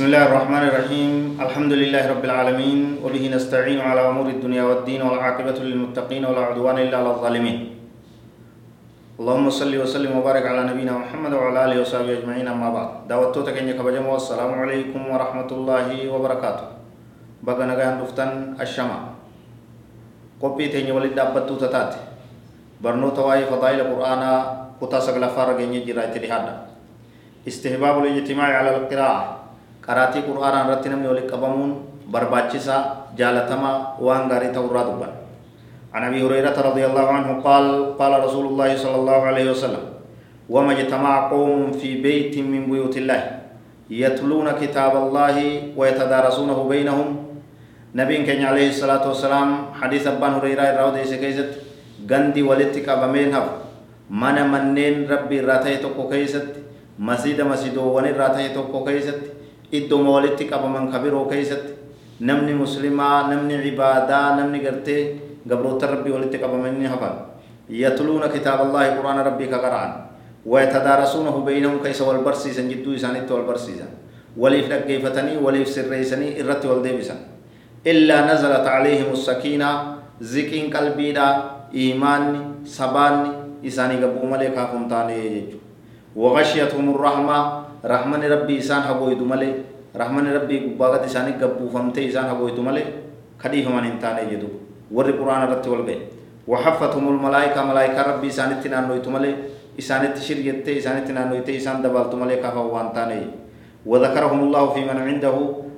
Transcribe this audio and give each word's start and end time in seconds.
بسم 0.00 0.08
الله 0.16 0.26
الرحمن 0.32 0.64
الرحيم 0.72 1.12
الحمد 1.36 1.72
لله 1.76 2.02
رب 2.08 2.24
العالمين 2.24 3.04
وبه 3.04 3.20
نستعين 3.36 3.84
على 3.84 4.00
أمور 4.08 4.32
الدنيا 4.32 4.64
والدين 4.64 5.04
والعاقبة 5.04 5.60
للمتقين 5.60 6.24
ولا 6.24 6.40
عدوان 6.40 6.88
إلا 6.88 7.04
على 7.04 7.10
الظالمين 7.20 7.56
اللهم 9.20 9.46
صل 9.52 9.68
وسلم 9.68 10.08
وبارك 10.16 10.44
على 10.48 10.72
نبينا 10.72 11.04
محمد 11.04 11.32
وعلى 11.36 11.58
آله 11.64 11.76
وصحبه 11.84 12.24
أجمعين 12.24 12.48
أما 12.48 12.68
بعد 12.72 12.88
دعوتك 13.12 13.52
إنك 13.52 13.76
كبجم 13.76 14.08
والسلام 14.08 14.48
عليكم 14.48 15.00
ورحمة 15.04 15.50
الله 15.52 15.88
وبركاته 16.08 16.66
بقى 17.44 17.60
نغان 17.68 18.00
دفتن 18.00 18.56
الشمع 18.56 18.98
قبي 20.40 20.64
تيني 20.72 20.96
ولد 20.96 21.12
دابتو 21.12 21.60
تتات 21.60 21.92
برنو 22.80 23.12
تواي 23.12 23.44
فضائل 23.52 23.84
القرآن 23.84 24.22
كتا 24.80 24.98
سقل 25.04 25.24
فارغ 25.36 25.60
جرائت 25.60 26.14
لهذا 26.24 26.52
استحباب 27.44 27.94
الاجتماع 28.00 28.48
على 28.48 28.70
القراءة 28.80 29.39
qaraatii 29.86 30.22
qur'aanaa 30.28 30.64
irratti 30.66 30.88
namni 30.92 31.08
walitti 31.12 31.32
qabamuun 31.32 31.72
barbaachisaa 32.12 32.80
jaalatamaa 33.18 33.76
waan 34.06 34.28
gaarii 34.30 34.52
ta'uu 34.54 34.70
irraa 34.70 34.86
dubban 34.90 35.12
عن 35.94 36.02
ابي 36.06 36.22
هريره 36.22 36.54
رضي 36.54 36.86
الله 36.86 37.06
عنه 37.16 37.30
قال 37.42 37.66
قال 37.98 38.12
رسول 38.24 38.46
الله 38.46 38.70
صلى 38.78 38.96
الله 39.02 39.18
عليه 39.30 39.46
وسلم 39.50 39.82
وما 40.50 40.72
اجتمع 40.78 41.14
قوم 41.34 41.72
في 41.82 41.98
بيت 41.98 42.38
من 42.38 42.70
بيوت 42.70 42.96
الله 43.02 43.22
يتلون 43.90 44.48
كتاب 44.62 44.92
الله 44.96 45.36
ويتدارسونه 45.76 46.58
بينهم 46.68 47.08
نبي 47.94 48.16
كان 48.22 48.38
عليه 48.46 48.68
الصلاه 48.70 49.02
والسلام 49.02 49.48
حديث 49.82 50.06
ابان 50.06 50.32
هريره 50.38 50.78
راودي 50.78 51.02
سكيزت 51.10 51.50
غندي 52.06 52.42
ولتك 52.46 52.86
ابمين 52.86 53.34
هف 53.34 53.46
من 54.10 54.36
منين 54.46 55.10
ربي 55.10 55.42
راتي 55.42 55.82
توكو 55.82 56.06
كيست 56.06 56.46
مسجد 57.02 57.38
مسجدو 57.42 57.82
وني 57.82 58.14
راتي 58.14 58.54
توكو 58.54 58.78
كيست 58.86 59.18
iddoma 59.72 60.10
walitti 60.16 60.44
qabaman 60.52 60.90
kabiroo 60.92 61.24
keessatti 61.32 61.72
namni 62.20 62.54
muslimaa 62.54 63.28
namni 63.30 63.62
cibaadaa 63.64 64.36
namni 64.36 64.60
gartee 64.66 65.02
gabroota 65.48 65.86
rabbii 65.86 66.12
walitti 66.16 66.38
qabamanii 66.38 66.86
hafan 66.94 67.16
yatluuna 67.82 68.28
kitaaba 68.28 68.62
allaahi 68.68 68.96
quraana 69.00 69.22
rabbii 69.30 69.48
ka 69.48 69.58
qara'an 69.66 69.92
ويتدارسونه 70.46 71.44
بينهم 71.44 71.84
كيس 71.84 72.00
والبرسيسا 72.00 72.62
جدو 72.72 72.96
إسانيت 72.96 73.28
والبرسيسا 73.32 73.88
وليف 74.36 74.72
لقيفتني 74.72 75.36
وليف 75.36 75.68
سريسني 75.68 76.40
إرت 76.40 76.64
والديبسا 76.66 77.16
إلا 77.86 78.16
نزلت 78.32 78.66
عليهم 78.66 79.12
السكينة 79.12 79.70
زكين 80.20 80.72
قلبي 80.72 81.12
دا 81.12 81.28
إيمان 81.76 82.24
سبان 82.64 83.14
إساني 83.68 84.00
قبو 84.00 84.26
ملكا 84.32 84.64
كنتاني 84.72 85.20
وغشيتهم 86.16 86.86
الرحمة. 86.94 87.38
rabbii 87.82 88.58
isaan 88.60 88.82
haboydu 88.84 89.24
malee 89.24 89.64
rahmani 89.96 90.36
rabbii 90.36 90.60
gubbaa 90.68 90.92
gad 90.98 91.04
isaanii 91.08 91.40
gabbuufamtee 91.40 92.04
isaan 92.12 92.28
haboydu 92.28 92.62
malee 92.62 92.86
kadhiifaman 93.40 93.84
hin 93.84 93.98
taane 93.98 94.28
jedhu 94.28 94.48
warri 94.92 95.16
quraana 95.16 95.48
irratti 95.48 95.68
wal 95.72 95.84
ga'e 95.88 96.20
وحفتهم 96.50 97.04
الملائكة. 97.08 97.60
ملائكة 97.62 98.00
ربي 98.02 98.26
إسانت 98.26 98.66
نانويت 98.66 99.06
ملي 99.08 99.32
إسانت 99.78 100.18
شريت 100.18 100.66
إسانت 100.66 101.06
نانويت 101.10 101.46
إسان 101.46 101.82
دبالت 101.82 102.14
ملي 102.14 102.42
كفا 102.42 102.58
وانتاني. 102.58 103.22
وذكرهم 103.86 104.40
الله 104.50 104.64
في 104.74 104.80
من 104.82 104.98
عنده. 104.98 105.36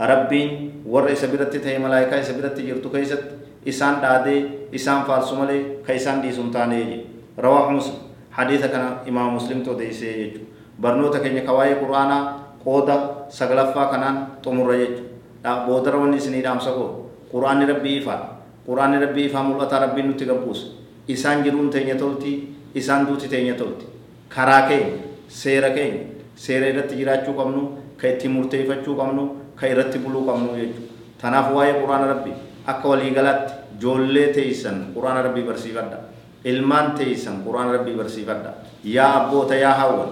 ربي 0.00 0.42
ور 0.88 1.04
إسبرت 1.12 1.52
تهي 1.60 1.78
ملائكة. 1.78 2.14
إسبرت 2.20 2.56
جرتو 2.60 2.88
كيست. 2.88 3.22
إسان 3.68 4.00
دادي. 4.00 4.72
إسان 4.74 5.04
فارسو 5.04 5.36
ملي. 5.36 5.84
كيسان 5.84 6.24
دي 6.24 6.32
سنتاني 6.32 7.04
رواه 7.36 7.70
مسلم. 7.76 8.03
كان 8.36 8.84
إمام 9.08 9.34
مسلم 9.36 9.62
تو 9.62 9.72
ديسي 9.78 10.06
يجو 10.22 10.40
barnoota 10.82 11.18
keenya 11.22 11.42
kawaayee 11.46 11.76
quraanaa 11.82 12.22
qooda 12.64 12.94
saglaffaa 13.38 13.86
kanaan 13.92 14.16
xumurra 14.44 14.74
jechuudha 14.80 15.52
boodara 15.66 15.98
wanni 16.02 16.16
isinii 16.22 16.42
dhaamsa 16.46 16.70
koo 16.78 16.88
quraanni 17.32 17.66
rabbii 17.70 17.96
ifaa 18.00 18.18
quraanni 18.66 18.98
rabbii 19.04 19.26
ifaa 19.30 19.42
mul'ataa 19.48 19.80
rabbiin 19.84 20.06
nutti 20.10 20.24
gabbuusa 20.30 20.66
isaan 21.14 21.44
jiruun 21.44 21.70
teenya 21.74 21.94
tolti 22.02 22.32
isaan 22.80 23.06
duuti 23.06 23.28
teenya 23.34 23.54
tolti 23.60 23.86
karaa 24.34 24.62
keenya 24.70 24.98
seera 25.40 25.70
keenya 25.76 26.02
seera 26.46 26.66
irratti 26.72 26.94
jiraachuu 27.00 27.34
qabnu 27.40 27.62
ka 28.00 28.08
itti 28.12 28.28
murteeffachuu 28.36 28.96
qabnu 29.02 29.22
ka 29.60 29.64
irratti 29.74 29.98
buluu 30.06 30.24
qabnu 30.30 30.48
jechuudha 30.58 30.90
tanaaf 31.22 31.46
waa'ee 31.56 31.74
quraana 31.82 32.06
rabbii 32.14 32.34
akka 32.74 32.86
waliigalaatti 32.94 33.52
joollee 33.84 34.28
teessan 34.38 34.76
quraana 34.96 35.22
rabbii 35.28 35.46
barsiifadha 35.52 35.98
ilmaan 36.44 36.92
teessan 36.98 37.36
quraana 37.44 37.72
rabbii 37.76 37.96
barsiifadha 38.00 38.50
yaa 38.96 39.10
abboota 39.20 39.54
yaa 39.64 39.74
hawwan 39.80 40.08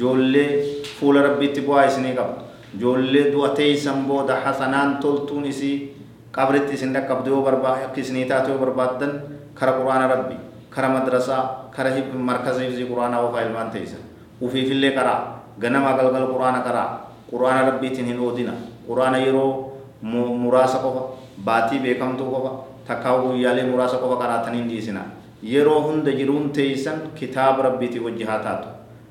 joollee 0.00 0.48
fuula 0.98 1.22
rabbiitti 1.28 1.60
bu'aa 1.68 1.84
isinii 1.90 2.14
qabdu 2.18 2.40
joollee 2.80 3.30
du'a 3.32 3.48
teeysan 3.60 4.04
booda 4.08 4.40
hasanaan 4.44 4.96
toltuun 5.04 5.44
isii 5.52 5.76
qabritti 6.36 6.74
isin 6.74 6.92
dhaqqabdu 6.96 7.30
yoo 7.30 7.42
barbaade 7.42 7.84
akka 7.88 8.00
isinii 8.00 8.24
taatu 8.32 8.50
yoo 8.50 8.58
barbaaddan 8.64 9.12
kara 9.54 9.72
quraana 9.78 10.06
rabbi 10.14 10.36
kara 10.70 10.88
madrasaa 10.88 11.42
kara 11.76 11.90
markaza 12.30 12.60
hifzii 12.66 12.86
quraanaa 12.92 13.20
ofaa 13.28 13.42
ilmaan 13.48 13.70
teeysan 13.70 14.00
ufiifillee 14.40 14.90
qaraa 14.98 15.20
ganama 15.60 15.92
galgala 15.98 16.26
quraana 16.34 16.60
qaraa 16.66 16.88
quraana 17.30 17.60
rabbiitiin 17.70 18.06
hin 18.06 18.20
oodina 18.20 18.52
quraana 18.88 19.18
yeroo 19.18 19.50
muraasa 20.02 20.78
qofa 20.84 21.02
baatii 21.44 21.78
beekamtuu 21.84 22.30
qofa 22.34 22.50
takkaa 22.88 23.18
guyyaalee 23.22 23.64
muraasa 23.70 23.96
qofa 24.02 24.16
qaraatanii 24.22 24.60
hin 24.60 24.68
dhiisina 24.72 25.00
yeroo 25.42 25.80
hunda 25.86 26.12
jiruun 26.12 26.50
teeysan 26.52 26.98
kitaaba 27.14 27.62
rabbiitii 27.68 28.00
wajji 28.06 28.24
haa 28.24 28.38
taatu 28.46 28.68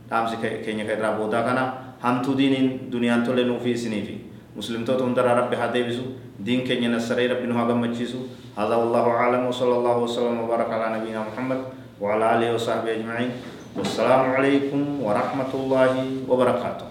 dhaamsi 0.10 0.38
keenya 0.66 0.84
irraa 0.86 1.14
boodaa 1.18 1.44
kana 1.44 1.64
hamtuu 2.00 2.36
diiniin 2.38 2.92
duniyaan 2.92 3.24
tolle 3.26 3.44
nuufii 3.46 3.72
isiniifi 3.78 4.16
muslimtoota 4.56 5.04
hundarraa 5.04 5.36
rabbi 5.42 5.56
haa 5.56 5.72
deebisu 5.74 6.04
diin 6.46 6.62
keenya 6.68 6.90
nassaree 6.90 7.28
rabbi 7.28 7.48
nu 7.48 7.56
haa 7.60 7.68
gammachiisu 7.72 8.20
هذا 8.56 8.76
والله 8.76 9.06
أعلم 9.20 9.44
وصلى 9.52 9.76
الله 9.80 9.98
وسلم 10.08 10.36
وبارك 10.48 10.70
على 10.72 10.86
نبينا 10.96 11.22
محمد 11.28 11.60
وعلى 12.02 12.24
آله 12.36 12.48
وصحبه 12.56 12.88
أجمعين 12.98 13.32
والسلام 13.78 14.22
عليكم 14.36 14.82
ورحمة 15.04 15.52
الله 15.60 15.94
وبركاته 16.30 16.86